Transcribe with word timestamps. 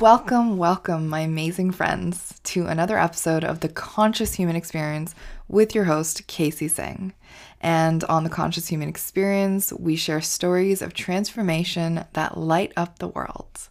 Welcome, 0.00 0.58
welcome, 0.58 1.08
my 1.08 1.20
amazing 1.20 1.72
friends, 1.72 2.38
to 2.44 2.66
another 2.66 2.96
episode 2.96 3.42
of 3.42 3.58
The 3.58 3.68
Conscious 3.68 4.34
Human 4.34 4.54
Experience 4.54 5.12
with 5.48 5.74
your 5.74 5.84
host, 5.84 6.28
Kacy 6.28 6.70
Singh. 6.70 7.14
And 7.60 8.04
on 8.04 8.22
The 8.22 8.30
Conscious 8.30 8.68
Human 8.68 8.88
Experience, 8.88 9.72
we 9.72 9.96
share 9.96 10.20
stories 10.20 10.82
of 10.82 10.94
transformation 10.94 12.04
that 12.12 12.38
light 12.38 12.72
up 12.76 13.00
the 13.00 13.08
world. 13.08 13.68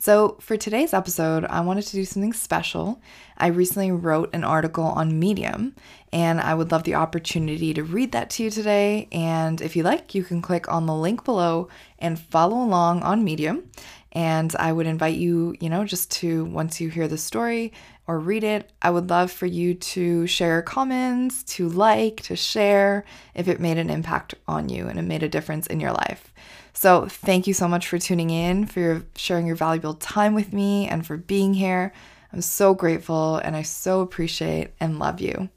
So, 0.00 0.36
for 0.40 0.56
today's 0.56 0.92
episode, 0.92 1.44
I 1.44 1.60
wanted 1.60 1.86
to 1.86 1.92
do 1.92 2.04
something 2.04 2.32
special. 2.32 3.00
I 3.38 3.46
recently 3.46 3.92
wrote 3.92 4.34
an 4.34 4.44
article 4.44 4.84
on 4.84 5.18
Medium, 5.18 5.76
and 6.12 6.40
I 6.40 6.54
would 6.54 6.72
love 6.72 6.82
the 6.82 6.96
opportunity 6.96 7.72
to 7.72 7.84
read 7.84 8.12
that 8.12 8.28
to 8.30 8.42
you 8.42 8.50
today. 8.50 9.08
And 9.12 9.60
if 9.62 9.76
you 9.76 9.82
like, 9.82 10.14
you 10.14 10.24
can 10.24 10.42
click 10.42 10.68
on 10.68 10.86
the 10.86 10.94
link 10.94 11.24
below 11.24 11.68
and 11.98 12.18
follow 12.18 12.56
along 12.56 13.02
on 13.02 13.24
Medium. 13.24 13.70
And 14.14 14.54
I 14.58 14.72
would 14.72 14.86
invite 14.86 15.16
you, 15.16 15.56
you 15.60 15.68
know, 15.68 15.84
just 15.84 16.10
to 16.12 16.44
once 16.44 16.80
you 16.80 16.88
hear 16.88 17.08
the 17.08 17.18
story 17.18 17.72
or 18.06 18.20
read 18.20 18.44
it, 18.44 18.70
I 18.80 18.90
would 18.90 19.10
love 19.10 19.32
for 19.32 19.46
you 19.46 19.74
to 19.74 20.26
share 20.28 20.62
comments, 20.62 21.42
to 21.54 21.68
like, 21.68 22.22
to 22.22 22.36
share 22.36 23.04
if 23.34 23.48
it 23.48 23.58
made 23.58 23.78
an 23.78 23.90
impact 23.90 24.34
on 24.46 24.68
you 24.68 24.86
and 24.86 24.98
it 25.00 25.02
made 25.02 25.24
a 25.24 25.28
difference 25.28 25.66
in 25.66 25.80
your 25.80 25.92
life. 25.92 26.32
So, 26.74 27.06
thank 27.06 27.46
you 27.46 27.54
so 27.54 27.66
much 27.68 27.88
for 27.88 27.98
tuning 27.98 28.30
in, 28.30 28.66
for 28.66 28.80
your, 28.80 29.02
sharing 29.16 29.46
your 29.46 29.56
valuable 29.56 29.94
time 29.94 30.34
with 30.34 30.52
me, 30.52 30.88
and 30.88 31.06
for 31.06 31.16
being 31.16 31.54
here. 31.54 31.92
I'm 32.32 32.42
so 32.42 32.74
grateful 32.74 33.36
and 33.36 33.54
I 33.54 33.62
so 33.62 34.00
appreciate 34.00 34.72
and 34.80 34.98
love 34.98 35.20
you. 35.20 35.50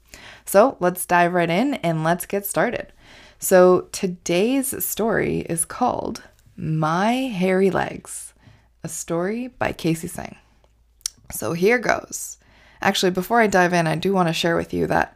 So, 0.46 0.76
let's 0.78 1.06
dive 1.06 1.34
right 1.34 1.50
in 1.50 1.74
and 1.74 2.04
let's 2.04 2.24
get 2.24 2.46
started. 2.46 2.92
So, 3.40 3.88
today's 3.92 4.84
story 4.84 5.40
is 5.40 5.64
called 5.64 6.22
My 6.56 7.12
Hairy 7.12 7.70
Legs 7.70 8.32
a 8.88 8.90
story 8.90 9.48
by 9.48 9.70
Kacy 9.70 10.08
Singh. 10.08 10.36
So 11.30 11.52
here 11.52 11.78
goes. 11.78 12.38
Actually, 12.80 13.10
before 13.10 13.38
I 13.38 13.46
dive 13.46 13.74
in, 13.74 13.86
I 13.86 13.96
do 13.96 14.14
want 14.14 14.28
to 14.30 14.32
share 14.32 14.56
with 14.56 14.72
you 14.72 14.86
that 14.86 15.14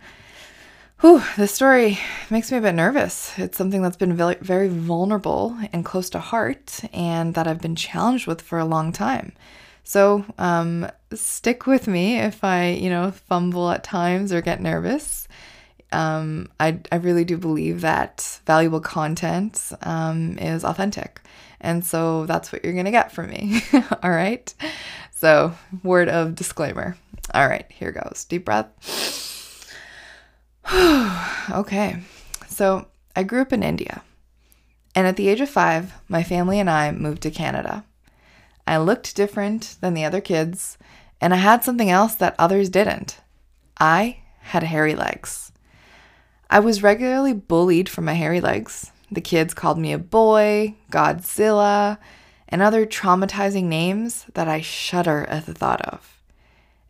whew, 1.01 1.23
this 1.39 1.55
story 1.55 1.99
makes 2.29 2.53
me 2.53 2.59
a 2.59 2.61
bit 2.61 2.75
nervous. 2.75 3.33
It's 3.39 3.57
something 3.57 3.81
that's 3.81 3.97
been 3.97 4.15
very 4.15 4.69
vulnerable 4.69 5.57
and 5.73 5.87
close 5.87 6.11
to 6.11 6.19
heart, 6.19 6.81
and 6.93 7.33
that 7.35 7.47
I've 7.47 7.63
been 7.63 7.75
challenged 7.75 8.27
with 8.27 8.43
for 8.43 8.59
a 8.59 8.67
long 8.67 8.93
time. 8.93 9.33
So 9.85 10.25
um, 10.37 10.87
stick 11.15 11.67
with 11.67 11.89
me 11.89 12.19
if 12.19 12.45
I, 12.45 12.69
you 12.69 12.91
know, 12.91 13.11
fumble 13.11 13.71
at 13.71 13.83
times 13.83 14.35
or 14.35 14.43
get 14.43 14.61
nervous. 14.61 15.27
Um, 15.93 16.51
I, 16.61 16.79
I 16.93 16.97
really 16.97 17.25
do 17.25 17.39
believe 17.39 17.81
that 17.81 18.41
valuable 18.47 18.81
content 18.81 19.73
um, 19.83 20.39
is 20.39 20.63
authentic. 20.63 21.23
And 21.63 21.85
so 21.85 22.27
that's 22.27 22.53
what 22.53 22.65
you're 22.65 22.75
going 22.75 22.85
to 22.85 22.91
get 22.91 23.13
from 23.13 23.31
me. 23.31 23.63
All 24.03 24.11
right. 24.11 24.53
So, 25.13 25.55
word 25.83 26.09
of 26.09 26.35
disclaimer. 26.35 26.97
All 27.33 27.49
right, 27.49 27.65
here 27.71 27.93
goes. 27.93 28.27
Deep 28.29 28.45
breath. 28.45 28.69
okay. 31.51 32.03
So, 32.49 32.89
I 33.15 33.23
grew 33.23 33.41
up 33.41 33.53
in 33.53 33.63
India. 33.63 34.03
And 34.95 35.07
at 35.07 35.17
the 35.17 35.29
age 35.29 35.41
of 35.41 35.49
five, 35.49 35.95
my 36.09 36.23
family 36.23 36.61
and 36.61 36.69
I 36.69 36.91
moved 36.91 37.23
to 37.23 37.31
Canada. 37.31 37.85
I 38.67 38.77
looked 38.77 39.17
different 39.17 39.77
than 39.81 39.95
the 39.95 40.05
other 40.05 40.21
kids, 40.21 40.77
and 41.21 41.33
I 41.33 41.39
had 41.39 41.65
something 41.65 41.91
else 41.91 42.15
that 42.17 42.35
others 42.39 42.69
didn't. 42.69 43.19
I 43.79 44.19
had 44.41 44.63
hairy 44.65 44.95
legs. 44.95 45.53
I 46.51 46.61
was 46.61 46.83
regularly 46.83 47.33
bullied 47.33 47.89
for 47.89 48.03
my 48.03 48.13
hairy 48.15 48.41
legs, 48.41 48.92
the 49.15 49.21
kids 49.21 49.55
called 49.55 49.79
me 49.79 49.93
a 49.93 49.99
boy, 49.99 50.75
Godzilla, 50.91 51.99
and 52.49 52.63
other 52.63 52.87
traumatizing 52.87 53.65
names 53.65 54.27
that 54.35 54.49
I 54.49 54.61
shudder 54.61 55.25
at 55.29 55.47
the 55.47 55.55
thought 55.55 55.83
of. 55.83 56.21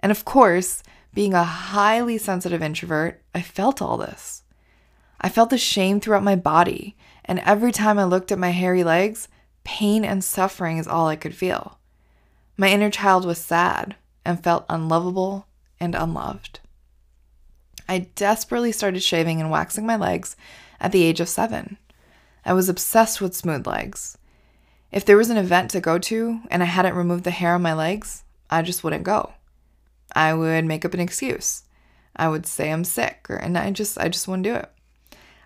And 0.00 0.10
of 0.10 0.24
course, 0.24 0.82
being 1.14 1.34
a 1.34 1.44
highly 1.44 2.18
sensitive 2.18 2.62
introvert, 2.62 3.22
I 3.34 3.42
felt 3.42 3.82
all 3.82 3.96
this. 3.96 4.42
I 5.20 5.28
felt 5.28 5.50
the 5.50 5.58
shame 5.58 6.00
throughout 6.00 6.24
my 6.24 6.36
body, 6.36 6.96
and 7.24 7.38
every 7.40 7.70
time 7.70 7.98
I 7.98 8.04
looked 8.04 8.32
at 8.32 8.38
my 8.38 8.50
hairy 8.50 8.82
legs, 8.82 9.28
pain 9.62 10.04
and 10.04 10.24
suffering 10.24 10.78
is 10.78 10.88
all 10.88 11.06
I 11.06 11.16
could 11.16 11.34
feel. 11.34 11.78
My 12.56 12.68
inner 12.68 12.90
child 12.90 13.24
was 13.24 13.38
sad 13.38 13.96
and 14.24 14.42
felt 14.42 14.66
unlovable 14.68 15.46
and 15.78 15.94
unloved. 15.94 16.60
I 17.88 18.08
desperately 18.14 18.72
started 18.72 19.02
shaving 19.02 19.40
and 19.40 19.50
waxing 19.50 19.86
my 19.86 19.96
legs 19.96 20.36
at 20.80 20.92
the 20.92 21.02
age 21.02 21.20
of 21.20 21.28
seven. 21.28 21.78
I 22.44 22.52
was 22.52 22.68
obsessed 22.68 23.20
with 23.20 23.36
smooth 23.36 23.66
legs. 23.66 24.18
If 24.90 25.04
there 25.04 25.16
was 25.16 25.30
an 25.30 25.36
event 25.36 25.70
to 25.70 25.80
go 25.80 25.98
to 25.98 26.40
and 26.50 26.62
I 26.62 26.66
hadn't 26.66 26.94
removed 26.94 27.24
the 27.24 27.30
hair 27.30 27.54
on 27.54 27.62
my 27.62 27.72
legs, 27.72 28.24
I 28.50 28.62
just 28.62 28.84
wouldn't 28.84 29.04
go. 29.04 29.32
I 30.14 30.34
would 30.34 30.64
make 30.64 30.84
up 30.84 30.94
an 30.94 31.00
excuse. 31.00 31.62
I 32.14 32.28
would 32.28 32.46
say 32.46 32.70
I'm 32.70 32.84
sick 32.84 33.26
or 33.30 33.36
and 33.36 33.56
I 33.56 33.70
just 33.70 33.98
I 33.98 34.08
just 34.08 34.28
wouldn't 34.28 34.44
do 34.44 34.54
it. 34.54 34.70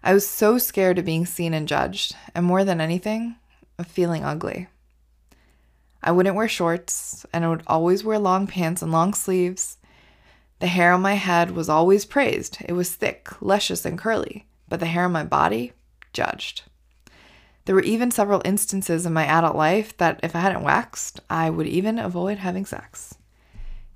I 0.02 0.14
was 0.14 0.28
so 0.28 0.58
scared 0.58 0.98
of 0.98 1.04
being 1.04 1.26
seen 1.26 1.52
and 1.52 1.66
judged, 1.66 2.14
and 2.32 2.46
more 2.46 2.64
than 2.64 2.80
anything, 2.80 3.36
of 3.76 3.88
feeling 3.88 4.22
ugly. 4.22 4.68
I 6.00 6.12
wouldn't 6.12 6.36
wear 6.36 6.48
shorts, 6.48 7.26
and 7.32 7.44
I 7.44 7.48
would 7.48 7.64
always 7.66 8.04
wear 8.04 8.18
long 8.18 8.46
pants 8.46 8.82
and 8.82 8.92
long 8.92 9.14
sleeves. 9.14 9.78
The 10.60 10.68
hair 10.68 10.92
on 10.92 11.02
my 11.02 11.14
head 11.14 11.50
was 11.50 11.68
always 11.68 12.04
praised. 12.04 12.58
It 12.64 12.74
was 12.74 12.94
thick, 12.94 13.30
luscious, 13.42 13.84
and 13.84 13.98
curly, 13.98 14.46
but 14.68 14.78
the 14.78 14.86
hair 14.86 15.06
on 15.06 15.12
my 15.12 15.24
body, 15.24 15.72
judged. 16.12 16.62
There 17.66 17.74
were 17.74 17.82
even 17.82 18.10
several 18.10 18.42
instances 18.44 19.06
in 19.06 19.12
my 19.12 19.26
adult 19.26 19.56
life 19.56 19.96
that 19.98 20.20
if 20.22 20.34
I 20.34 20.40
hadn't 20.40 20.62
waxed, 20.62 21.20
I 21.28 21.50
would 21.50 21.66
even 21.66 21.98
avoid 21.98 22.38
having 22.38 22.64
sex. 22.64 23.14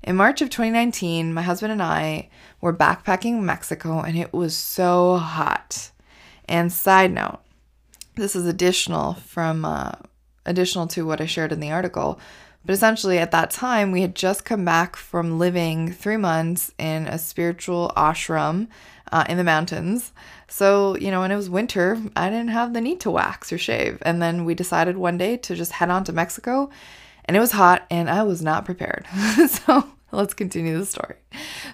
In 0.03 0.17
March 0.17 0.43
of 0.43 0.51
2019, 0.51 1.33
my 1.33 1.43
husband 1.43 1.73
and 1.73 1.83
I 1.83 2.31
were 2.61 2.75
backpacking 2.75 3.43
Mexico 3.43 4.01
and 4.01 4.19
it 4.19 4.33
was 4.33 4.57
so 4.57 5.17
hot. 5.17 5.93
And 6.49 6.73
side 6.73 7.13
note, 7.13 7.39
this 8.17 8.35
is 8.35 8.45
additional 8.45 9.15
from 9.15 9.65
uh, 9.65 9.93
additional 10.45 10.89
to 10.89 11.07
what 11.07 11.21
I 11.21 11.27
shared 11.27 11.53
in 11.53 11.61
the 11.61 11.71
article, 11.71 12.19
but 12.65 12.73
essentially 12.73 13.19
at 13.19 13.31
that 13.31 13.51
time 13.51 13.93
we 13.93 14.03
had 14.03 14.15
just 14.15 14.45
come 14.45 14.65
back 14.65 14.97
from 14.97 15.39
living 15.39 15.93
3 15.93 16.17
months 16.17 16.73
in 16.79 17.07
a 17.07 17.19
spiritual 17.19 17.93
ashram 17.97 18.69
uh, 19.13 19.25
in 19.29 19.37
the 19.37 19.45
mountains. 19.45 20.13
So, 20.49 20.97
you 20.97 21.11
know, 21.11 21.21
when 21.21 21.31
it 21.31 21.37
was 21.37 21.51
winter, 21.51 21.99
I 22.17 22.29
didn't 22.29 22.49
have 22.49 22.73
the 22.73 22.81
need 22.81 23.01
to 23.01 23.11
wax 23.11 23.53
or 23.53 23.59
shave. 23.59 23.99
And 24.03 24.21
then 24.21 24.45
we 24.45 24.55
decided 24.55 24.97
one 24.97 25.19
day 25.19 25.37
to 25.39 25.55
just 25.55 25.73
head 25.73 25.91
on 25.91 26.05
to 26.05 26.13
Mexico, 26.13 26.71
and 27.25 27.37
it 27.37 27.41
was 27.41 27.53
hot, 27.53 27.87
and 27.91 28.11
I 28.11 28.23
was 28.25 28.43
not 28.43 28.65
prepared. 28.65 29.07
so, 29.49 29.89
let's 30.13 30.35
continue 30.35 30.77
the 30.77 30.87
story. 30.87 31.17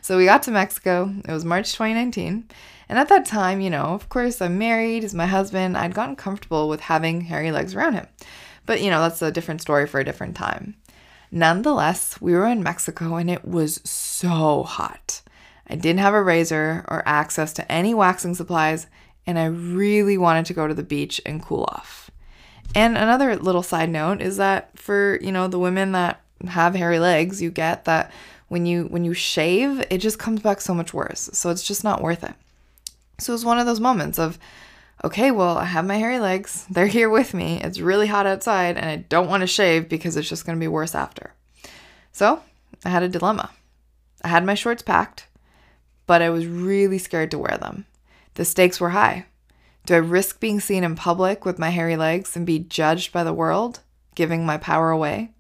So, 0.02 0.18
we 0.18 0.24
got 0.24 0.42
to 0.44 0.50
Mexico. 0.50 1.12
It 1.26 1.32
was 1.32 1.44
March 1.44 1.72
2019. 1.72 2.48
And 2.88 2.98
at 2.98 3.08
that 3.08 3.26
time, 3.26 3.60
you 3.60 3.70
know, 3.70 3.86
of 3.86 4.08
course, 4.08 4.40
I'm 4.40 4.58
married, 4.58 5.02
he's 5.02 5.14
my 5.14 5.26
husband. 5.26 5.76
I'd 5.76 5.94
gotten 5.94 6.14
comfortable 6.14 6.68
with 6.68 6.80
having 6.80 7.22
hairy 7.22 7.50
legs 7.50 7.74
around 7.74 7.94
him. 7.94 8.06
But, 8.66 8.82
you 8.82 8.90
know, 8.90 9.00
that's 9.00 9.22
a 9.22 9.32
different 9.32 9.62
story 9.62 9.86
for 9.86 10.00
a 10.00 10.04
different 10.04 10.36
time. 10.36 10.74
Nonetheless, 11.30 12.20
we 12.20 12.34
were 12.34 12.46
in 12.46 12.62
Mexico 12.62 13.16
and 13.16 13.30
it 13.30 13.44
was 13.44 13.80
so 13.88 14.62
hot. 14.64 15.22
I 15.68 15.74
didn't 15.74 16.00
have 16.00 16.14
a 16.14 16.22
razor 16.22 16.84
or 16.88 17.02
access 17.06 17.52
to 17.54 17.72
any 17.72 17.94
waxing 17.94 18.34
supplies, 18.34 18.86
and 19.26 19.38
I 19.38 19.46
really 19.46 20.16
wanted 20.16 20.46
to 20.46 20.54
go 20.54 20.68
to 20.68 20.74
the 20.74 20.84
beach 20.84 21.20
and 21.26 21.42
cool 21.42 21.64
off. 21.64 22.10
And 22.74 22.96
another 22.96 23.36
little 23.36 23.62
side 23.62 23.90
note 23.90 24.20
is 24.20 24.36
that 24.36 24.78
for, 24.78 25.18
you 25.20 25.32
know, 25.32 25.48
the 25.48 25.58
women 25.58 25.92
that 25.92 26.20
have 26.46 26.74
hairy 26.74 26.98
legs, 26.98 27.42
you 27.42 27.50
get 27.50 27.84
that 27.86 28.12
when 28.48 28.66
you 28.66 28.84
when 28.84 29.04
you 29.04 29.14
shave, 29.14 29.84
it 29.90 29.98
just 29.98 30.18
comes 30.18 30.40
back 30.40 30.60
so 30.60 30.74
much 30.74 30.94
worse. 30.94 31.30
So 31.32 31.50
it's 31.50 31.66
just 31.66 31.82
not 31.82 32.02
worth 32.02 32.22
it. 32.22 32.34
So 33.18 33.32
it 33.32 33.34
was 33.34 33.44
one 33.44 33.58
of 33.58 33.66
those 33.66 33.80
moments 33.80 34.18
of 34.18 34.38
okay, 35.06 35.30
well, 35.30 35.58
I 35.58 35.64
have 35.64 35.86
my 35.86 35.96
hairy 35.96 36.18
legs. 36.18 36.66
They're 36.70 36.86
here 36.86 37.10
with 37.10 37.34
me. 37.34 37.60
It's 37.62 37.80
really 37.80 38.06
hot 38.06 38.26
outside 38.26 38.76
and 38.76 38.86
I 38.86 38.96
don't 38.96 39.28
want 39.28 39.40
to 39.42 39.46
shave 39.46 39.88
because 39.88 40.16
it's 40.16 40.28
just 40.28 40.44
going 40.46 40.56
to 40.56 40.60
be 40.60 40.68
worse 40.68 40.94
after. 40.94 41.32
So, 42.12 42.42
I 42.84 42.90
had 42.90 43.02
a 43.02 43.08
dilemma. 43.08 43.50
I 44.22 44.28
had 44.28 44.44
my 44.44 44.54
shorts 44.54 44.82
packed 44.82 45.26
but 46.06 46.22
I 46.22 46.30
was 46.30 46.46
really 46.46 46.98
scared 46.98 47.30
to 47.32 47.38
wear 47.38 47.58
them. 47.58 47.84
The 48.34 48.44
stakes 48.44 48.80
were 48.80 48.90
high. 48.90 49.26
Do 49.84 49.94
I 49.94 49.98
risk 49.98 50.40
being 50.40 50.60
seen 50.60 50.84
in 50.84 50.96
public 50.96 51.44
with 51.44 51.58
my 51.58 51.70
hairy 51.70 51.96
legs 51.96 52.36
and 52.36 52.46
be 52.46 52.58
judged 52.58 53.12
by 53.12 53.24
the 53.24 53.34
world, 53.34 53.80
giving 54.14 54.46
my 54.46 54.56
power 54.56 54.90
away? 54.90 55.32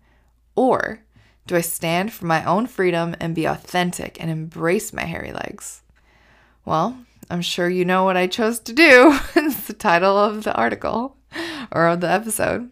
Or 0.54 1.00
do 1.46 1.56
I 1.56 1.60
stand 1.60 2.12
for 2.12 2.26
my 2.26 2.44
own 2.44 2.66
freedom 2.66 3.14
and 3.20 3.34
be 3.34 3.44
authentic 3.44 4.20
and 4.20 4.30
embrace 4.30 4.92
my 4.92 5.04
hairy 5.04 5.32
legs? 5.32 5.82
Well, 6.64 6.98
I'm 7.28 7.42
sure 7.42 7.68
you 7.68 7.84
know 7.84 8.04
what 8.04 8.16
I 8.16 8.26
chose 8.26 8.60
to 8.60 8.72
do. 8.72 9.18
it's 9.36 9.66
the 9.66 9.72
title 9.72 10.16
of 10.16 10.44
the 10.44 10.54
article 10.54 11.16
or 11.72 11.88
of 11.88 12.00
the 12.00 12.10
episode. 12.10 12.70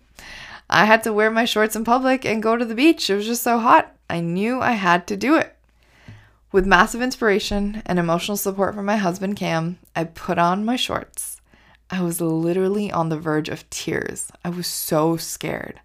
I 0.70 0.84
had 0.84 1.02
to 1.04 1.12
wear 1.12 1.30
my 1.30 1.44
shorts 1.44 1.76
in 1.76 1.84
public 1.84 2.24
and 2.24 2.42
go 2.42 2.56
to 2.56 2.64
the 2.64 2.74
beach. 2.74 3.10
It 3.10 3.16
was 3.16 3.26
just 3.26 3.42
so 3.42 3.58
hot. 3.58 3.94
I 4.08 4.20
knew 4.20 4.60
I 4.60 4.72
had 4.72 5.06
to 5.08 5.16
do 5.16 5.36
it. 5.36 5.56
With 6.52 6.66
massive 6.66 7.02
inspiration 7.02 7.82
and 7.84 7.98
emotional 7.98 8.36
support 8.36 8.74
from 8.74 8.86
my 8.86 8.96
husband, 8.96 9.36
Cam, 9.36 9.78
I 9.96 10.04
put 10.04 10.38
on 10.38 10.64
my 10.64 10.76
shorts. 10.76 11.40
I 11.90 12.00
was 12.00 12.20
literally 12.20 12.92
on 12.92 13.08
the 13.08 13.18
verge 13.18 13.48
of 13.48 13.68
tears. 13.70 14.30
I 14.44 14.50
was 14.50 14.66
so 14.66 15.16
scared. 15.16 15.80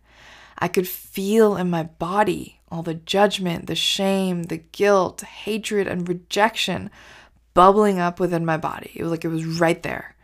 I 0.60 0.68
could 0.68 0.88
feel 0.88 1.58
in 1.58 1.70
my 1.70 1.84
body 1.84 2.60
all 2.72 2.84
the 2.84 2.94
judgment, 2.94 3.66
the 3.66 3.76
shame, 3.76 4.44
the 4.44 4.58
guilt, 4.58 5.22
hatred, 5.22 5.88
and 5.88 6.08
rejection 6.08 6.92
bubbling 7.54 8.00
up 8.00 8.20
within 8.20 8.46
my 8.46 8.58
body. 8.58 8.92
It 8.96 9.04
was 9.04 9.12
like 9.12 9.26
it 9.26 9.30
was 9.30 9.46
right 9.46 9.82
there. 9.84 10.16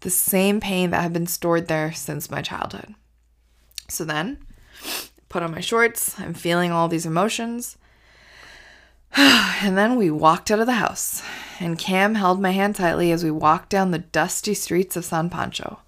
The 0.00 0.10
same 0.10 0.60
pain 0.60 0.90
that 0.90 1.02
had 1.02 1.12
been 1.12 1.26
stored 1.26 1.68
there 1.68 1.92
since 1.92 2.30
my 2.30 2.42
childhood. 2.42 2.94
So 3.88 4.04
then, 4.04 4.38
put 5.28 5.42
on 5.42 5.52
my 5.52 5.60
shorts. 5.60 6.18
I'm 6.18 6.34
feeling 6.34 6.72
all 6.72 6.88
these 6.88 7.06
emotions. 7.06 7.76
and 9.16 9.76
then 9.76 9.96
we 9.96 10.10
walked 10.10 10.50
out 10.50 10.60
of 10.60 10.66
the 10.66 10.74
house, 10.74 11.22
and 11.58 11.78
Cam 11.78 12.14
held 12.14 12.40
my 12.40 12.52
hand 12.52 12.76
tightly 12.76 13.10
as 13.10 13.24
we 13.24 13.30
walked 13.30 13.68
down 13.68 13.90
the 13.90 13.98
dusty 13.98 14.54
streets 14.54 14.96
of 14.96 15.04
San 15.04 15.28
Pancho. 15.28 15.80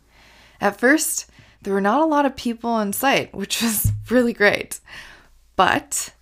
At 0.61 0.79
first, 0.79 1.31
there 1.63 1.73
were 1.73 1.81
not 1.81 2.01
a 2.01 2.07
lot 2.07 2.27
of 2.27 2.37
people 2.37 2.81
in 2.81 2.93
sight, 2.93 3.33
which 3.35 3.63
was 3.63 3.93
really 4.11 4.33
great. 4.33 4.81
But 5.55 6.13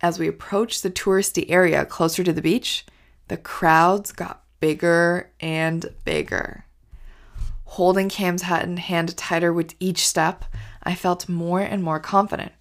as 0.00 0.18
we 0.18 0.28
approached 0.28 0.82
the 0.82 0.90
touristy 0.90 1.46
area 1.48 1.84
closer 1.84 2.24
to 2.24 2.32
the 2.32 2.42
beach, 2.42 2.86
the 3.28 3.36
crowds 3.36 4.12
got 4.12 4.42
bigger 4.60 5.30
and 5.40 5.86
bigger. 6.04 6.64
Holding 7.64 8.08
Cam's 8.08 8.42
hand 8.42 9.16
tighter 9.16 9.52
with 9.52 9.74
each 9.80 10.06
step, 10.06 10.44
I 10.82 10.94
felt 10.94 11.28
more 11.28 11.60
and 11.60 11.82
more 11.82 11.98
confident. 11.98 12.52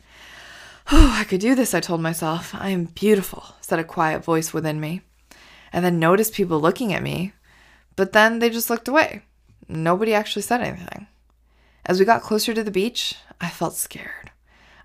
Oh, 0.92 1.16
I 1.18 1.24
could 1.24 1.40
do 1.40 1.56
this, 1.56 1.74
I 1.74 1.80
told 1.80 2.02
myself. 2.02 2.54
I 2.56 2.70
am 2.70 2.86
beautiful, 2.86 3.44
said 3.62 3.80
a 3.80 3.84
quiet 3.84 4.24
voice 4.24 4.54
within 4.54 4.80
me. 4.80 5.02
And 5.72 5.84
then 5.84 6.00
noticed 6.00 6.34
people 6.34 6.60
looking 6.60 6.94
at 6.94 7.04
me, 7.04 7.34
but 7.96 8.14
then 8.14 8.40
they 8.40 8.50
just 8.50 8.70
looked 8.70 8.88
away. 8.88 9.22
Nobody 9.68 10.14
actually 10.14 10.42
said 10.42 10.62
anything. 10.62 11.08
As 11.86 12.00
we 12.00 12.06
got 12.06 12.22
closer 12.22 12.54
to 12.54 12.64
the 12.64 12.72
beach, 12.72 13.16
I 13.40 13.50
felt 13.50 13.76
scared. 13.76 14.32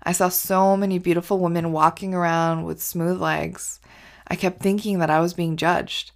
I 0.03 0.11
saw 0.11 0.29
so 0.29 0.77
many 0.77 0.99
beautiful 0.99 1.39
women 1.39 1.71
walking 1.71 2.13
around 2.13 2.63
with 2.63 2.81
smooth 2.81 3.21
legs. 3.21 3.79
I 4.29 4.35
kept 4.35 4.61
thinking 4.61 4.99
that 4.99 5.09
I 5.09 5.19
was 5.19 5.33
being 5.33 5.57
judged. 5.57 6.11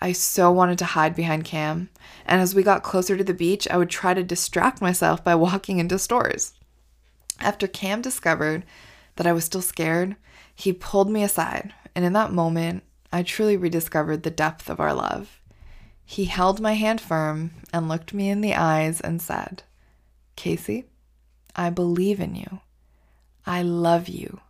I 0.00 0.12
so 0.12 0.52
wanted 0.52 0.78
to 0.78 0.84
hide 0.84 1.16
behind 1.16 1.44
Cam, 1.44 1.88
and 2.26 2.40
as 2.40 2.54
we 2.54 2.62
got 2.62 2.82
closer 2.82 3.16
to 3.16 3.24
the 3.24 3.34
beach, 3.34 3.66
I 3.70 3.76
would 3.76 3.90
try 3.90 4.14
to 4.14 4.22
distract 4.22 4.80
myself 4.80 5.24
by 5.24 5.34
walking 5.34 5.78
into 5.78 5.98
stores. 5.98 6.52
After 7.40 7.66
Cam 7.66 8.02
discovered 8.02 8.64
that 9.16 9.26
I 9.26 9.32
was 9.32 9.44
still 9.44 9.62
scared, 9.62 10.16
he 10.54 10.72
pulled 10.72 11.10
me 11.10 11.22
aside, 11.22 11.74
and 11.94 12.04
in 12.04 12.12
that 12.12 12.32
moment, 12.32 12.82
I 13.12 13.22
truly 13.22 13.56
rediscovered 13.56 14.22
the 14.22 14.30
depth 14.30 14.68
of 14.68 14.80
our 14.80 14.92
love. 14.92 15.40
He 16.04 16.26
held 16.26 16.60
my 16.60 16.74
hand 16.74 17.00
firm 17.00 17.52
and 17.72 17.88
looked 17.88 18.14
me 18.14 18.28
in 18.28 18.42
the 18.42 18.54
eyes 18.54 19.00
and 19.00 19.20
said, 19.20 19.62
Kacy, 20.36 20.84
I 21.56 21.70
believe 21.70 22.20
in 22.20 22.34
you. 22.34 22.60
I 23.46 23.62
love 23.62 24.08
you. 24.08 24.40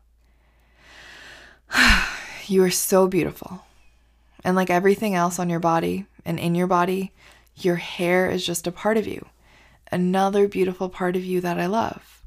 you 2.50 2.62
are 2.62 2.70
so 2.70 3.06
beautiful. 3.06 3.64
And 4.44 4.56
like 4.56 4.70
everything 4.70 5.14
else 5.14 5.38
on 5.38 5.50
your 5.50 5.60
body 5.60 6.06
and 6.24 6.38
in 6.38 6.54
your 6.54 6.66
body, 6.66 7.12
your 7.56 7.76
hair 7.76 8.30
is 8.30 8.44
just 8.44 8.66
a 8.66 8.72
part 8.72 8.96
of 8.96 9.06
you, 9.06 9.26
another 9.90 10.46
beautiful 10.46 10.88
part 10.88 11.16
of 11.16 11.24
you 11.24 11.40
that 11.40 11.58
I 11.58 11.66
love. 11.66 12.22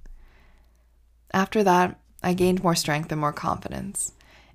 After 1.32 1.64
that, 1.64 2.00
I 2.24 2.34
gained 2.34 2.64
more 2.64 2.76
strength 2.76 3.12
and 3.12 3.22
more 3.22 3.34
confidence. 3.34 4.14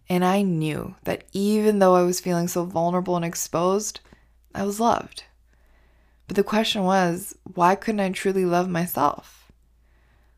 And 0.09 0.25
I 0.25 0.43
knew 0.43 0.97
that 1.05 1.25
even 1.33 1.79
though 1.79 1.95
I 1.95 2.03
was 2.03 2.21
feeling 2.21 2.49
so 2.49 2.65
vulnerable 2.65 3.17
and 3.17 3.25
exposed, 3.25 4.01
I 4.55 4.65
was 4.65 4.81
loved. 4.81 5.25
But 6.27 6.37
the 6.37 6.45
question 6.45 6.85
was, 6.85 7.35
why 7.55 7.75
couldn't 7.75 8.01
I 8.01 8.11
truly 8.11 8.45
love 8.45 8.69
myself? 8.69 9.51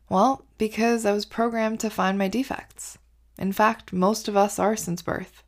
Well, 0.09 0.45
because 0.57 1.05
I 1.05 1.11
was 1.11 1.25
programmed 1.25 1.81
to 1.81 1.89
find 1.89 2.17
my 2.17 2.29
defects. 2.29 2.97
In 3.37 3.51
fact, 3.51 3.93
most 3.93 4.27
of 4.27 4.35
us 4.35 4.59
are 4.59 4.75
since 4.75 5.01
birth. 5.01 5.43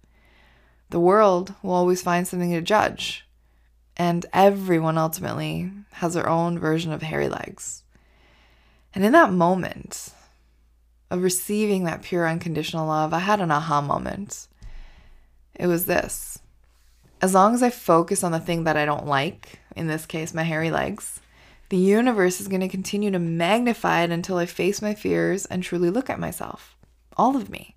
The 0.89 1.00
world 1.00 1.53
will 1.62 1.74
always 1.74 2.01
find 2.01 2.27
something 2.27 2.51
to 2.51 2.62
judge, 2.62 3.27
and 3.97 4.25
everyone 4.33 4.97
ultimately 4.97 5.71
has 5.94 6.13
their 6.13 6.30
own 6.30 6.57
version 6.57 6.91
of 6.91 7.01
hairy 7.01 7.30
legs. 7.30 7.83
And 8.94 9.03
in 9.03 9.12
that 9.12 9.31
moment 9.31 10.09
of 11.12 11.24
receiving 11.24 11.83
that 11.83 12.01
pure 12.01 12.27
unconditional 12.27 12.88
love, 12.88 13.13
I 13.13 13.19
had 13.19 13.41
an 13.41 13.51
aha 13.51 13.81
moment. 13.81 14.47
It 15.56 15.68
was 15.68 15.85
this 15.85 16.39
as 17.21 17.33
long 17.33 17.53
as 17.53 17.62
I 17.62 17.69
focus 17.69 18.24
on 18.24 18.31
the 18.31 18.39
thing 18.39 18.63
that 18.63 18.77
I 18.77 18.85
don't 18.85 19.06
like, 19.06 19.59
in 19.75 19.88
this 19.88 20.06
case, 20.06 20.33
my 20.33 20.44
hairy 20.44 20.71
legs, 20.71 21.19
the 21.69 21.77
universe 21.77 22.39
is 22.39 22.47
going 22.47 22.62
to 22.62 22.69
continue 22.69 23.12
to 23.12 23.19
magnify 23.19 24.03
it 24.03 24.12
until 24.12 24.38
I 24.38 24.45
face 24.45 24.81
my 24.81 24.95
fears 24.95 25.45
and 25.45 25.62
truly 25.62 25.89
look 25.89 26.09
at 26.09 26.19
myself, 26.19 26.77
all 27.18 27.35
of 27.35 27.50
me. 27.50 27.75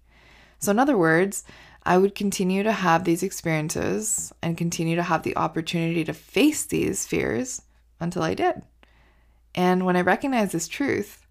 So, 0.63 0.71
in 0.71 0.79
other 0.79 0.97
words, 0.97 1.43
I 1.83 1.99
would 1.99 2.15
continue 2.15 2.63
to 2.63 2.71
have 2.71 3.03
these 3.03 3.25
experiences 3.25 4.33
and 4.41 4.57
continue 4.57 4.95
to 4.95 5.03
have 5.03 5.25
the 5.25 5.37
opportunity 5.37 6.05
to 6.05 6.13
face 6.13 6.65
these 6.65 7.05
fears 7.05 7.63
until 7.99 8.23
I 8.23 8.35
did. 8.35 8.63
And 9.57 9.85
when 9.85 9.97
I 9.97 10.03
recognized 10.03 10.53
this 10.53 10.69
truth 10.69 11.27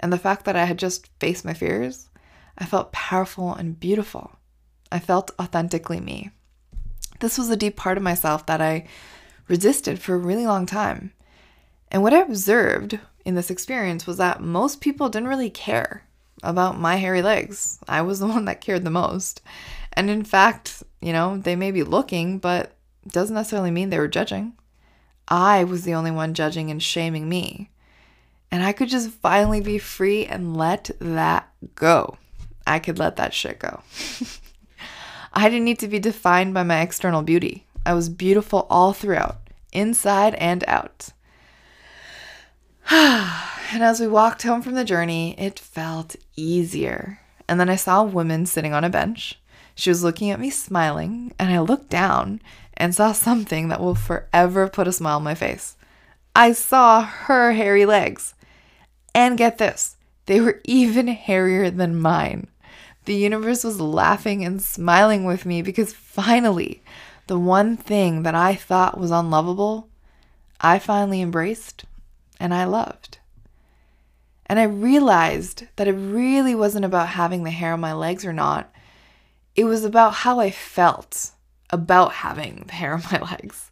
and 0.00 0.12
the 0.12 0.18
fact 0.18 0.44
that 0.46 0.56
I 0.56 0.64
had 0.64 0.80
just 0.80 1.08
faced 1.20 1.44
my 1.44 1.54
fears, 1.54 2.10
I 2.58 2.64
felt 2.64 2.90
powerful 2.90 3.54
and 3.54 3.78
beautiful. 3.78 4.32
I 4.90 4.98
felt 4.98 5.30
authentically 5.40 6.00
me. 6.00 6.32
This 7.20 7.38
was 7.38 7.50
a 7.50 7.56
deep 7.56 7.76
part 7.76 7.96
of 7.96 8.02
myself 8.02 8.46
that 8.46 8.60
I 8.60 8.88
resisted 9.46 10.00
for 10.00 10.16
a 10.16 10.18
really 10.18 10.44
long 10.44 10.66
time. 10.66 11.12
And 11.92 12.02
what 12.02 12.12
I 12.12 12.18
observed 12.18 12.98
in 13.24 13.36
this 13.36 13.48
experience 13.48 14.08
was 14.08 14.16
that 14.16 14.42
most 14.42 14.80
people 14.80 15.08
didn't 15.08 15.28
really 15.28 15.50
care 15.50 16.02
about 16.42 16.78
my 16.78 16.96
hairy 16.96 17.22
legs. 17.22 17.78
I 17.88 18.02
was 18.02 18.18
the 18.18 18.26
one 18.28 18.44
that 18.46 18.60
cared 18.60 18.84
the 18.84 18.90
most. 18.90 19.40
And 19.92 20.08
in 20.10 20.24
fact, 20.24 20.82
you 21.00 21.12
know, 21.12 21.36
they 21.36 21.56
may 21.56 21.70
be 21.70 21.82
looking, 21.82 22.38
but 22.38 22.72
doesn't 23.06 23.34
necessarily 23.34 23.70
mean 23.70 23.90
they 23.90 23.98
were 23.98 24.08
judging. 24.08 24.54
I 25.28 25.64
was 25.64 25.84
the 25.84 25.94
only 25.94 26.10
one 26.10 26.34
judging 26.34 26.70
and 26.70 26.82
shaming 26.82 27.28
me. 27.28 27.70
And 28.50 28.62
I 28.62 28.72
could 28.72 28.88
just 28.88 29.10
finally 29.10 29.60
be 29.60 29.78
free 29.78 30.26
and 30.26 30.56
let 30.56 30.90
that 31.00 31.48
go. 31.74 32.18
I 32.66 32.78
could 32.78 32.98
let 32.98 33.16
that 33.16 33.32
shit 33.32 33.58
go. 33.58 33.82
I 35.32 35.48
didn't 35.48 35.64
need 35.64 35.78
to 35.78 35.88
be 35.88 35.98
defined 35.98 36.52
by 36.52 36.62
my 36.62 36.82
external 36.82 37.22
beauty. 37.22 37.66
I 37.86 37.94
was 37.94 38.08
beautiful 38.08 38.66
all 38.68 38.92
throughout, 38.92 39.38
inside 39.72 40.34
and 40.34 40.62
out. 40.68 41.10
and 43.72 43.82
as 43.82 44.00
we 44.00 44.06
walked 44.06 44.42
home 44.42 44.60
from 44.60 44.74
the 44.74 44.84
journey, 44.84 45.34
it 45.38 45.58
felt 45.58 46.14
easier. 46.36 47.20
And 47.48 47.58
then 47.58 47.70
I 47.70 47.76
saw 47.76 48.02
a 48.02 48.06
woman 48.06 48.44
sitting 48.44 48.74
on 48.74 48.84
a 48.84 48.90
bench. 48.90 49.40
She 49.74 49.88
was 49.88 50.04
looking 50.04 50.30
at 50.30 50.38
me 50.38 50.50
smiling, 50.50 51.32
and 51.38 51.50
I 51.50 51.60
looked 51.60 51.88
down 51.88 52.42
and 52.76 52.94
saw 52.94 53.12
something 53.12 53.68
that 53.68 53.80
will 53.80 53.94
forever 53.94 54.68
put 54.68 54.86
a 54.86 54.92
smile 54.92 55.16
on 55.16 55.24
my 55.24 55.34
face. 55.34 55.74
I 56.36 56.52
saw 56.52 57.00
her 57.02 57.52
hairy 57.52 57.86
legs. 57.86 58.34
And 59.14 59.38
get 59.38 59.56
this, 59.56 59.96
they 60.26 60.42
were 60.42 60.60
even 60.64 61.06
hairier 61.06 61.70
than 61.70 61.98
mine. 61.98 62.48
The 63.06 63.14
universe 63.14 63.64
was 63.64 63.80
laughing 63.80 64.44
and 64.44 64.60
smiling 64.60 65.24
with 65.24 65.46
me 65.46 65.62
because 65.62 65.94
finally, 65.94 66.82
the 67.26 67.38
one 67.38 67.78
thing 67.78 68.22
that 68.24 68.34
I 68.34 68.54
thought 68.54 69.00
was 69.00 69.10
unlovable, 69.10 69.88
I 70.60 70.78
finally 70.78 71.22
embraced 71.22 71.86
and 72.42 72.52
I 72.52 72.64
loved. 72.64 73.18
And 74.46 74.58
I 74.58 74.64
realized 74.64 75.68
that 75.76 75.86
it 75.86 75.92
really 75.92 76.56
wasn't 76.56 76.84
about 76.84 77.10
having 77.10 77.44
the 77.44 77.50
hair 77.50 77.72
on 77.72 77.80
my 77.80 77.92
legs 77.92 78.26
or 78.26 78.32
not. 78.32 78.74
It 79.54 79.64
was 79.64 79.84
about 79.84 80.12
how 80.12 80.40
I 80.40 80.50
felt 80.50 81.30
about 81.70 82.14
having 82.14 82.64
the 82.66 82.72
hair 82.72 82.94
on 82.94 83.02
my 83.12 83.20
legs. 83.30 83.70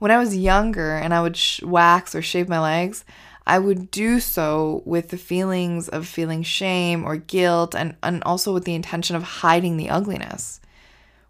When 0.00 0.10
I 0.10 0.18
was 0.18 0.36
younger 0.36 0.96
and 0.96 1.14
I 1.14 1.22
would 1.22 1.36
sh- 1.36 1.62
wax 1.62 2.16
or 2.16 2.20
shave 2.20 2.48
my 2.48 2.58
legs, 2.58 3.04
I 3.46 3.60
would 3.60 3.92
do 3.92 4.18
so 4.18 4.82
with 4.84 5.10
the 5.10 5.16
feelings 5.16 5.88
of 5.88 6.08
feeling 6.08 6.42
shame 6.42 7.04
or 7.04 7.16
guilt 7.16 7.76
and, 7.76 7.94
and 8.02 8.24
also 8.24 8.52
with 8.52 8.64
the 8.64 8.74
intention 8.74 9.14
of 9.14 9.22
hiding 9.22 9.76
the 9.76 9.90
ugliness. 9.90 10.60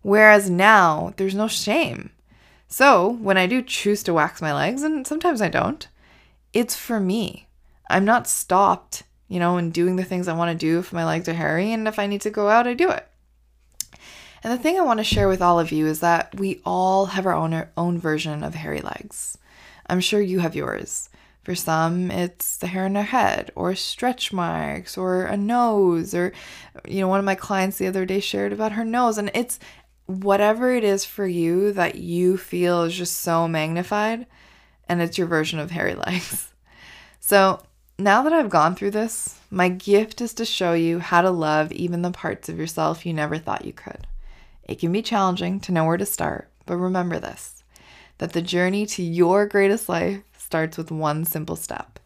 Whereas 0.01 0.49
now, 0.49 1.13
there's 1.19 1.35
no 1.35 1.47
shame. 1.47 2.11
So 2.69 3.11
when 3.11 3.37
I 3.37 3.47
do 3.47 3.61
choose 3.61 4.03
to 4.05 4.15
wax 4.15 4.41
my 4.41 4.55
legs, 4.55 4.83
and 4.83 5.07
sometimes 5.07 5.43
I 5.43 5.49
don't, 5.49 5.87
it's 6.55 6.77
for 6.77 6.99
me. 7.01 7.49
I'm 7.91 8.07
not 8.07 8.27
stopped, 8.27 9.03
you 9.29 9.39
know, 9.39 9.59
in 9.59 9.71
doing 9.71 9.97
the 9.97 10.05
things 10.05 10.29
I 10.29 10.33
want 10.33 10.59
to 10.59 10.67
do 10.67 10.79
if 10.79 10.93
my 10.93 11.05
legs 11.05 11.29
are 11.29 11.35
hairy, 11.35 11.73
and 11.73 11.87
if 11.87 11.99
I 11.99 12.07
need 12.07 12.23
to 12.23 12.31
go 12.31 12.49
out, 12.49 12.67
I 12.67 12.73
do 12.73 12.91
it. 12.91 13.07
And 14.43 14.53
the 14.53 14.63
thing 14.63 14.79
I 14.79 14.83
want 14.83 14.99
to 15.01 15.05
share 15.05 15.29
with 15.29 15.43
all 15.43 15.59
of 15.59 15.73
you 15.73 15.87
is 15.87 16.01
that 16.01 16.39
we 16.39 16.61
all 16.65 17.07
have 17.07 17.27
our 17.27 17.35
own, 17.35 17.53
our 17.53 17.71
own 17.77 17.99
version 17.99 18.45
of 18.45 18.55
hairy 18.55 18.81
legs. 18.81 19.37
I'm 19.87 20.01
sure 20.01 20.21
you 20.21 20.39
have 20.39 20.55
yours. 20.55 21.11
For 21.43 21.55
some, 21.55 22.11
it's 22.11 22.57
the 22.57 22.69
hair 22.69 22.87
on 22.87 22.95
their 22.95 23.03
head, 23.03 23.51
or 23.55 23.75
stretch 23.75 24.33
marks, 24.33 24.97
or 24.97 25.25
a 25.25 25.37
nose, 25.37 26.15
or, 26.15 26.33
you 26.89 27.01
know, 27.01 27.09
one 27.09 27.19
of 27.19 27.25
my 27.27 27.35
clients 27.35 27.77
the 27.77 27.87
other 27.87 28.07
day 28.07 28.21
shared 28.21 28.53
about 28.53 28.73
her 28.73 28.85
nose. 28.85 29.19
And 29.19 29.31
it's 29.35 29.59
whatever 30.07 30.75
it 30.75 30.85
is 30.85 31.05
for 31.05 31.27
you 31.27 31.73
that 31.73 31.97
you 31.97 32.39
feel 32.39 32.85
is 32.85 32.97
just 32.97 33.19
so 33.19 33.47
magnified, 33.47 34.27
and 34.89 35.01
it's 35.01 35.19
your 35.19 35.27
version 35.27 35.59
of 35.59 35.71
hairy 35.71 35.95
legs. 35.95 36.51
So, 37.21 37.63
now 37.99 38.23
that 38.23 38.35
I've 38.35 38.51
gone 38.51 38.75
through 38.75 38.91
this, 38.91 39.41
my 39.51 39.71
gift 39.71 40.21
is 40.21 40.35
to 40.35 40.45
show 40.45 40.75
you 40.75 40.99
how 40.99 41.23
to 41.23 41.31
love 41.31 41.73
even 41.73 42.03
the 42.03 42.11
parts 42.11 42.51
of 42.51 42.59
yourself 42.59 43.07
you 43.07 43.15
never 43.15 43.39
thought 43.39 43.65
you 43.65 43.73
could. 43.73 44.07
It 44.65 44.79
can 44.79 44.93
be 44.93 45.01
challenging 45.01 45.59
to 45.61 45.73
know 45.73 45.87
where 45.87 45.97
to 45.97 46.05
start, 46.05 46.51
but 46.67 46.77
remember 46.77 47.19
this 47.19 47.65
that 48.19 48.33
the 48.35 48.43
journey 48.43 48.85
to 48.87 49.03
your 49.03 49.47
greatest 49.47 49.89
life 49.89 50.23
starts 50.37 50.77
with 50.77 50.91
one 50.91 51.25
simple 51.25 51.57
step. 51.57 51.99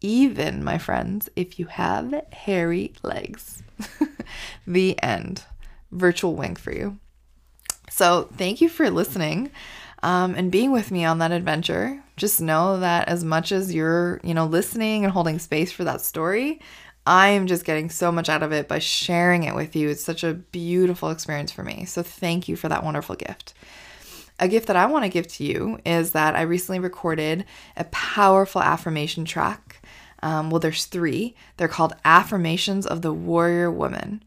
Even, 0.00 0.64
my 0.64 0.78
friends, 0.78 1.28
if 1.36 1.58
you 1.58 1.66
have 1.66 2.12
hairy 2.32 2.92
legs. 3.02 3.62
the 4.66 5.00
end. 5.02 5.44
Virtual 5.92 6.34
wink 6.34 6.58
for 6.58 6.72
you. 6.72 6.98
So, 7.88 8.28
thank 8.36 8.60
you 8.60 8.68
for 8.68 8.90
listening 8.90 9.50
um, 10.06 10.36
and 10.36 10.52
being 10.52 10.70
with 10.70 10.92
me 10.92 11.04
on 11.04 11.18
that 11.18 11.32
adventure. 11.32 12.00
Just 12.16 12.40
know 12.40 12.78
that 12.78 13.08
as 13.08 13.24
much 13.24 13.50
as 13.50 13.74
you're, 13.74 14.20
you 14.22 14.34
know, 14.34 14.46
listening 14.46 15.02
and 15.02 15.12
holding 15.12 15.40
space 15.40 15.72
for 15.72 15.82
that 15.82 16.00
story, 16.00 16.60
I'm 17.04 17.48
just 17.48 17.64
getting 17.64 17.90
so 17.90 18.12
much 18.12 18.28
out 18.28 18.44
of 18.44 18.52
it 18.52 18.68
by 18.68 18.78
sharing 18.78 19.42
it 19.42 19.56
with 19.56 19.74
you. 19.74 19.88
It's 19.88 20.04
such 20.04 20.22
a 20.22 20.34
beautiful 20.34 21.10
experience 21.10 21.50
for 21.50 21.64
me. 21.64 21.86
So, 21.86 22.04
thank 22.04 22.46
you 22.46 22.54
for 22.54 22.68
that 22.68 22.84
wonderful 22.84 23.16
gift. 23.16 23.52
A 24.38 24.46
gift 24.46 24.68
that 24.68 24.76
I 24.76 24.86
want 24.86 25.04
to 25.04 25.10
give 25.10 25.26
to 25.26 25.44
you 25.44 25.80
is 25.84 26.12
that 26.12 26.36
I 26.36 26.42
recently 26.42 26.78
recorded 26.78 27.44
a 27.76 27.84
powerful 27.84 28.62
affirmation 28.62 29.24
track. 29.24 29.82
Um, 30.22 30.50
well, 30.50 30.60
there's 30.60 30.84
three. 30.84 31.34
They're 31.56 31.66
called 31.66 31.96
Affirmations 32.04 32.86
of 32.86 33.02
the 33.02 33.12
Warrior 33.12 33.72
Woman. 33.72 34.22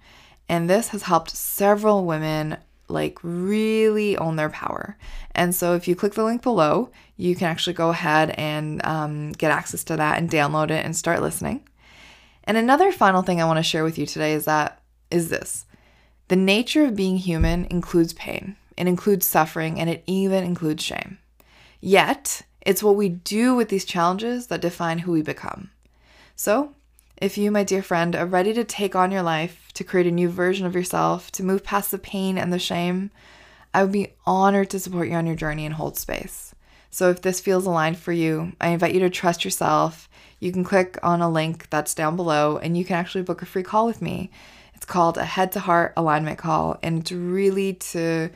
And 0.50 0.69
this 0.69 0.89
has 0.89 1.03
helped 1.03 1.29
several 1.29 2.05
women 2.05 2.57
like 2.89 3.17
really 3.22 4.17
own 4.17 4.36
their 4.36 4.50
power. 4.50 4.98
And 5.34 5.53
so 5.53 5.75
if 5.75 5.88
you 5.88 5.96
click 5.96 6.13
the 6.13 6.24
link 6.24 6.41
below, 6.41 6.89
you 7.17 7.36
can 7.36 7.48
actually 7.48 7.74
go 7.74 7.89
ahead 7.89 8.31
and 8.31 8.86
um, 8.86 9.31
get 9.34 9.51
access 9.51 9.84
to 9.86 9.98
that 9.98 10.17
and 10.17 10.29
download 10.29 10.72
it 10.72 10.86
and 10.86 10.96
start 10.96 11.22
listening. 11.22 11.67
And 12.43 12.58
another 12.58 12.91
final 12.91 13.22
thing 13.22 13.41
I 13.41 13.46
want 13.46 13.58
to 13.58 13.63
share 13.63 13.84
with 13.84 13.98
you 13.98 14.05
today 14.05 14.34
is 14.34 14.46
that 14.46 14.81
is 15.12 15.29
this. 15.29 15.65
The 16.29 16.36
nature 16.36 16.86
of 16.86 16.96
being 16.96 17.17
human 17.17 17.65
includes 17.65 18.13
pain. 18.13 18.55
It 18.77 18.88
includes 18.88 19.25
suffering 19.25 19.79
and 19.79 19.89
it 19.89 20.03
even 20.08 20.43
includes 20.43 20.84
shame. 20.84 21.17
Yet, 21.81 22.43
it's 22.62 22.84
what 22.84 22.96
we 22.96 23.10
do 23.10 23.55
with 23.55 23.69
these 23.69 23.86
challenges 23.86 24.48
that 24.48 24.62
define 24.62 25.00
who 25.00 25.12
we 25.12 25.22
become. 25.22 25.72
So, 26.36 26.75
if 27.21 27.38
you, 27.38 27.51
my 27.51 27.63
dear 27.63 27.83
friend, 27.83 28.15
are 28.15 28.25
ready 28.25 28.53
to 28.53 28.63
take 28.63 28.95
on 28.95 29.11
your 29.11 29.21
life, 29.21 29.67
to 29.73 29.83
create 29.83 30.07
a 30.07 30.11
new 30.11 30.29
version 30.29 30.65
of 30.65 30.73
yourself, 30.73 31.31
to 31.33 31.43
move 31.43 31.63
past 31.63 31.91
the 31.91 31.97
pain 31.97 32.38
and 32.38 32.51
the 32.51 32.59
shame, 32.59 33.11
I 33.73 33.83
would 33.83 33.91
be 33.91 34.13
honored 34.25 34.69
to 34.71 34.79
support 34.79 35.09
you 35.09 35.15
on 35.15 35.27
your 35.27 35.35
journey 35.35 35.65
and 35.65 35.75
hold 35.75 35.97
space. 35.97 36.55
So 36.91 37.09
if 37.09 37.21
this 37.21 37.39
feels 37.39 37.65
aligned 37.65 37.97
for 37.97 38.13
you, 38.13 38.53
I 38.59 38.69
invite 38.69 38.93
you 38.93 39.01
to 39.01 39.09
trust 39.09 39.43
yourself. 39.43 40.09
You 40.39 40.51
can 40.51 40.63
click 40.63 40.97
on 41.03 41.21
a 41.21 41.29
link 41.29 41.69
that's 41.69 41.93
down 41.93 42.15
below 42.15 42.57
and 42.57 42.77
you 42.77 42.85
can 42.85 42.95
actually 42.95 43.23
book 43.23 43.41
a 43.41 43.45
free 43.45 43.63
call 43.63 43.85
with 43.85 44.01
me. 44.01 44.31
It's 44.73 44.85
called 44.85 45.17
a 45.17 45.25
head 45.25 45.51
to 45.51 45.59
heart 45.59 45.91
alignment 45.97 46.38
call, 46.38 46.79
and 46.81 46.99
it's 46.99 47.11
really 47.11 47.73
to 47.73 48.29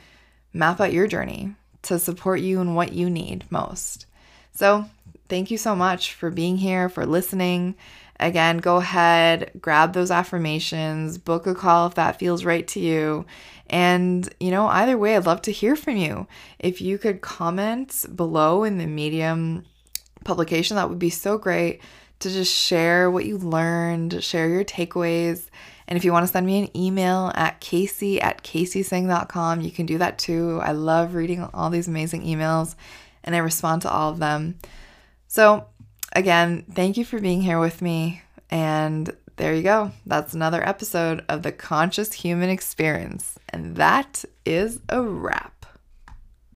map 0.52 0.78
out 0.78 0.92
your 0.92 1.06
journey 1.06 1.54
to 1.82 1.98
support 1.98 2.40
you 2.40 2.60
in 2.60 2.74
what 2.74 2.92
you 2.92 3.08
need 3.08 3.50
most. 3.50 4.04
So, 4.52 4.84
thank 5.26 5.50
you 5.50 5.56
so 5.56 5.74
much 5.74 6.12
for 6.12 6.30
being 6.30 6.58
here, 6.58 6.90
for 6.90 7.06
listening. 7.06 7.76
Again, 8.24 8.56
go 8.56 8.76
ahead, 8.76 9.50
grab 9.60 9.92
those 9.92 10.10
affirmations, 10.10 11.18
book 11.18 11.46
a 11.46 11.54
call 11.54 11.88
if 11.88 11.94
that 11.96 12.18
feels 12.18 12.42
right 12.42 12.66
to 12.68 12.80
you. 12.80 13.26
And, 13.68 14.26
you 14.40 14.50
know, 14.50 14.66
either 14.66 14.96
way, 14.96 15.14
I'd 15.14 15.26
love 15.26 15.42
to 15.42 15.52
hear 15.52 15.76
from 15.76 15.98
you. 15.98 16.26
If 16.58 16.80
you 16.80 16.96
could 16.96 17.20
comment 17.20 18.06
below 18.16 18.64
in 18.64 18.78
the 18.78 18.86
Medium 18.86 19.66
publication, 20.24 20.76
that 20.76 20.88
would 20.88 20.98
be 20.98 21.10
so 21.10 21.36
great 21.36 21.82
to 22.20 22.30
just 22.30 22.50
share 22.50 23.10
what 23.10 23.26
you 23.26 23.36
learned, 23.36 24.24
share 24.24 24.48
your 24.48 24.64
takeaways. 24.64 25.46
And 25.86 25.98
if 25.98 26.04
you 26.06 26.10
want 26.10 26.26
to 26.26 26.32
send 26.32 26.46
me 26.46 26.60
an 26.60 26.74
email 26.74 27.30
at 27.34 27.60
kacy 27.60 28.22
at 28.22 28.42
kacysingh.com, 28.42 29.60
you 29.60 29.70
can 29.70 29.84
do 29.84 29.98
that 29.98 30.16
too. 30.16 30.60
I 30.62 30.72
love 30.72 31.12
reading 31.12 31.46
all 31.52 31.68
these 31.68 31.88
amazing 31.88 32.22
emails 32.22 32.74
and 33.22 33.34
I 33.34 33.40
respond 33.40 33.82
to 33.82 33.90
all 33.90 34.12
of 34.12 34.18
them. 34.18 34.58
So, 35.26 35.66
again, 36.14 36.64
thank 36.72 36.96
you 36.96 37.04
for 37.04 37.20
being 37.20 37.42
here 37.42 37.60
with 37.60 37.82
me. 37.82 38.22
And 38.50 39.14
there 39.36 39.54
you 39.54 39.62
go. 39.62 39.90
That's 40.06 40.34
another 40.34 40.66
episode 40.66 41.24
of 41.28 41.42
the 41.42 41.52
Conscious 41.52 42.12
Human 42.12 42.50
Experience. 42.50 43.38
And 43.48 43.76
that 43.76 44.24
is 44.44 44.80
a 44.88 45.02
wrap. 45.02 45.53